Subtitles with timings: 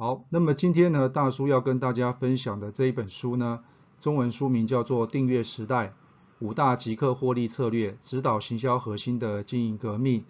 [0.00, 3.60] 好，那么今天呢，大叔要跟大家分享的这一本书呢，
[3.98, 5.92] 中文书名叫做《订阅时代：
[6.38, 10.20] 五大即刻获利策略，指导行销核心的经营革命》。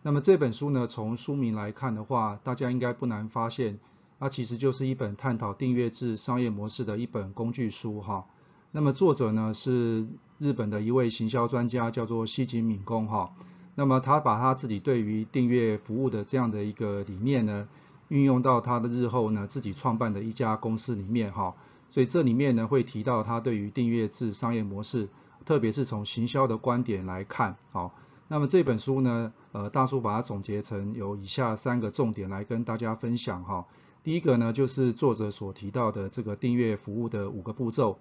[0.00, 3.78] 那么这本书呢，从书名来看的话，大家应该不难发现，
[4.18, 8.24] 它其实就是一本探讨订阅制商业模式的一本工具书哈。
[8.70, 10.06] 那么作者呢是
[10.38, 13.34] 日本的一位行销专家，叫做西井敏公哈。
[13.74, 17.68] 那么他把他自己对于订阅服务的这样的一个理念呢。
[18.12, 21.54] 运用到他的日后呢，自己创办的一家公司里面哈，
[21.88, 25.08] 所以这里面呢会提到他对于订阅制商业模式，
[25.46, 27.94] 特别是从行销的观点来看，好，
[28.28, 33.66] 那么这本书呢，呃，大叔把它总结成有以下三个重点来跟大家分享哈。
[34.04, 37.98] 第一个呢就是作者所提到的这个订阅服务的五个步骤，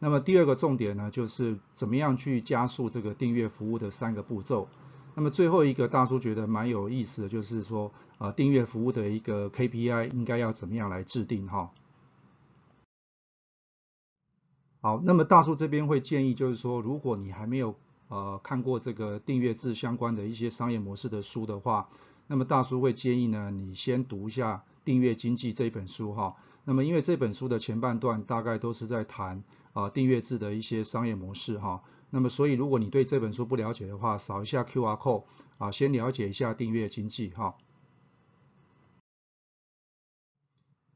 [0.00, 4.68] 那么第二个重点呢就是怎么样去加速这个订阅服务的三个步骤。
[5.18, 11.70] 那么最后一个大叔觉得蛮有意思的就是说，呃，订阅服务的一个 KPI 应该要怎么样来制定哈？
[14.82, 17.74] 好，那么大叔这边会建议就是说，如果你还没有
[18.08, 21.88] 呃看过这个订阅制相关的一些商业模式的书的话，
[22.26, 26.36] 那么大叔会建议呢，你先读一下《订阅经济》这本书哈。
[26.64, 29.42] 那么因为这本书的前半段大概都是在谈
[29.76, 31.82] 啊订阅制的一些商业模式哈。
[32.08, 35.24] 那么，所以如果你对这本书不了解的话，扫一下 QR code
[35.58, 37.56] 啊，先了解一下订阅经济哈。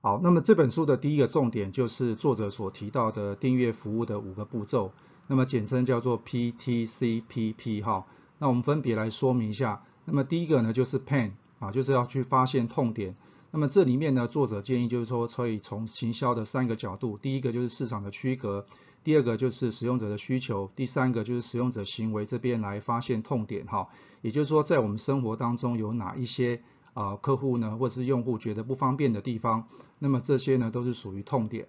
[0.00, 4.92] 好，那么这本书的第一个重点就是作者所提到的订阅服务的五个步骤，
[5.26, 8.06] 那么简称叫做 PTCPP 哈。
[8.38, 9.84] 那我们分别来说明一下。
[10.06, 13.16] 那么第一个呢，就是 Pain 啊，就是要去发现痛点。
[13.52, 18.66] 那么这里面呢，作者建议就是说，可以从行销的三个角度，第一个就是市场的区隔。
[19.02, 23.88] 第二个就是使用者的需求，第三个就是使用者行为这边来发现痛点哈，
[24.20, 26.60] 也就是说在我们生活当中有哪一些
[26.92, 29.68] 啊客户呢，或者是用户觉得不方便的地方，
[29.98, 31.66] 那么这些呢都是属于痛点。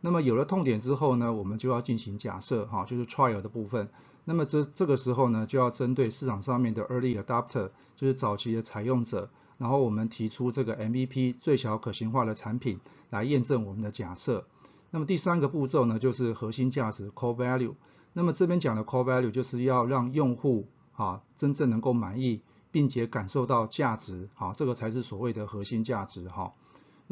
[0.00, 3.88] 那么有了痛点之后呢，我们就要进行假设哈，就是 trial 的部分。
[4.24, 9.30] 那么这这个时候呢，就要针对市场上面的 early adopter，就是早期的采用者，
[9.62, 12.80] 然后我们提出这个 MVP 最小可行化的产品
[13.10, 14.44] 来验证我们的假设。
[14.90, 17.74] 那么第三个步骤呢，就是核心价值 core value。
[18.12, 22.40] 那么这边讲的 core value 就是要让用户啊真正能够满意，
[22.72, 26.54] 并且感受到价值，好，这个才是所谓的核心价值哈。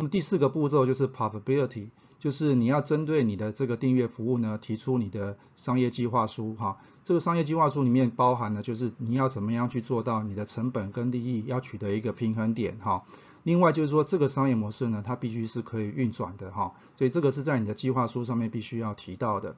[0.01, 6.79] 那么第四个步骤就是 profitability，就是你要针对你的这个订阅服务呢，提出你的商业计划书哈。
[7.05, 13.05] 这个商业计划书里面包含的就是你要怎么样去做到你的成本跟利益要取得一个平衡点哈。
[13.43, 19.55] 另外就是说，这个商业模式呢，它必须是可以运转的哈，所以这个是在你的计划书上面必须要提到的。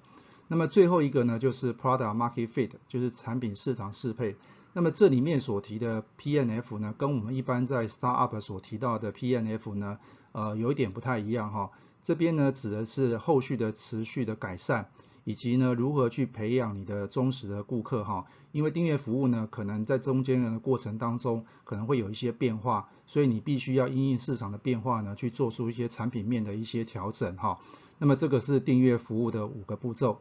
[0.49, 4.35] 那么最后一个呢，就是 product market fit，就是产品市场适配。
[4.73, 9.99] 那么这里面所提的 PNF 呢，跟我们一般在 startup 所提到的 PNF 呢，
[10.33, 11.71] 呃，有一点不太一样哈。
[12.03, 14.91] 这边呢，指的是后续的持续的改善。
[15.25, 18.27] 以及呢，如何去培养你的忠实的顾客哈？
[18.51, 27.61] 因为订阅服务呢，可能在中间的过程当中，可能会有一些变化，所以你必须要因应市场的变化呢，去做出一些产品面的一些调整哈。
[27.99, 30.21] 那么这个是订阅服务的五个步骤。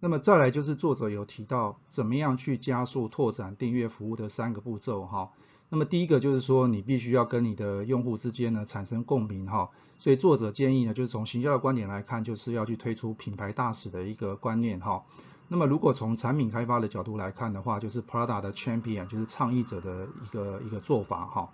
[0.00, 5.32] 那么再来就是作者有提到，怎么样去加速拓展订阅服务的三个步骤哈。
[5.72, 9.70] 那么第一个就是说，你必须要跟你的用户之间呢产生共鸣哈，
[10.00, 15.04] 所以作者建议呢，就是从行销的观点来看，就是要去推出品牌大使的一个观念哈。
[15.46, 21.50] 那么如果从产品开发的角度来看的话，就是 Prada 的 Champion，就是倡议者的一个一个做法哈。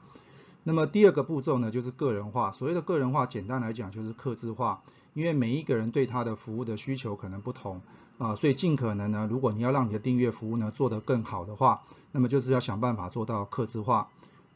[0.64, 4.82] 那么第二个步骤呢，就是个人化，所谓的个人化，简单来讲就是客制化，
[5.12, 7.82] 因为每一个人对他的服务的需求可能不同。
[8.18, 11.82] 啊，所以尽可能呢，如果你要让你的订阅服务呢做得更好的话，
[12.12, 14.08] 那么就是要想办法做到客制化。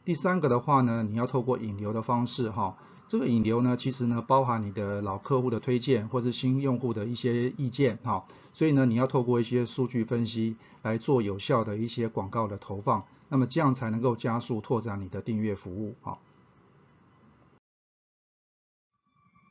[0.03, 2.75] 第三个的话呢，你要透过引流的方式哈，
[3.07, 16.17] 这个引流呢其实呢包含你的老客户的推荐或是新用户的一些意见哈，所以呢你要透过一些数据分析来做有效的一些广告的投放，那么这样才能够加速拓展你的订阅服务哈。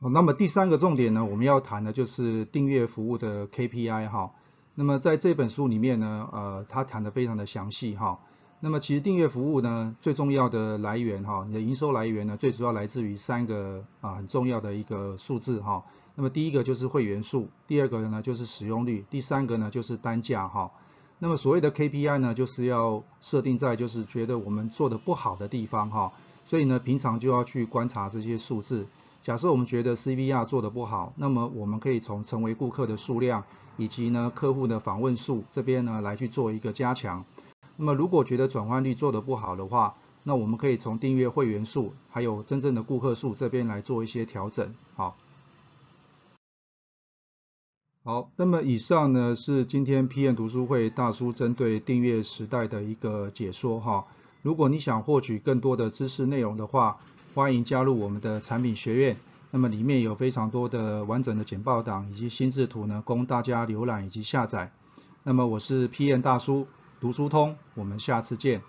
[0.09, 4.31] 那么第三个重点呢，我们要谈的就是订阅服务的 KPI 哈。
[4.73, 8.19] 那么在这本书里面呢，呃，他谈的非常的详细哈。
[8.61, 15.83] 那么其实订阅服务呢，最重要的来源哈，你的营收来源呢，最主要来自于三个啊很重要的一个数字哈。
[16.15, 20.71] 那么第一个就是会员数，第二个呢就是使用率，第三个呢就是单价哈。
[21.19, 26.13] 那么所谓的 KPI 呢，就是要设定在就是觉得我们做的不好的地方哈。
[26.45, 28.87] 所以呢，平常就要去观察这些数字。
[29.21, 33.43] 假设我们觉得 CVR 做的不好，那么我们可以从成为顾客的数量
[33.77, 37.23] 以及呢客户的访问数这边呢来去做一个加强。
[37.77, 44.73] 那么如果觉得转换率做得不好的话，那我们可以从订阅会员数还有真正的顾客数这边来做一些调整。
[44.95, 45.15] 好，
[48.03, 54.07] 好，那么以上呢是今天 PM 读书会大叔针对订阅时代的一个解说哈。
[54.41, 56.97] 如果你想获取更多的知识内容的话，
[57.33, 59.17] 欢迎加入我们的产品学院。
[59.51, 64.71] 那么里面有非常多的完整的简报档以及心智图呢，供大家浏览以及下载。
[65.23, 66.67] 那么我是 PM 大叔。
[66.99, 68.61] 读书通，我们下次见。